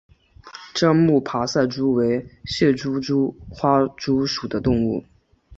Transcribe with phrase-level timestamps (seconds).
[0.73, 5.03] 樟木爬赛蛛为蟹蛛科花蛛属的动物。